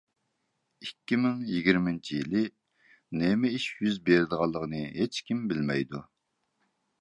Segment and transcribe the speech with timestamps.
[0.85, 2.41] ئىككى مىڭ يىگىرمىنچى يىلى
[3.21, 6.03] نېمە ئىش يۈز بېرىدىغانلىقىنى ھېچكىم بىلمەيدۇ.